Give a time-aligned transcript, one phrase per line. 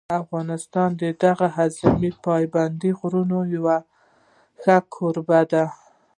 [0.21, 3.65] افغانستان د دغو عظیمو پابندي غرونو یو
[4.61, 5.65] ښه کوربه دی.